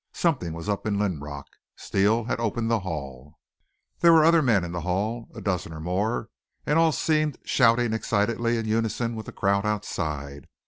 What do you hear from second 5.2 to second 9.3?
a dozen or more, and all seemed shouting excitedly in unison with